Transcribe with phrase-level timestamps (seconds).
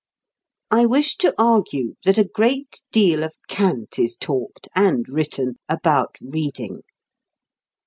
[0.71, 6.15] I wish to argue that a great deal of cant is talked (and written) about
[6.19, 6.81] reading.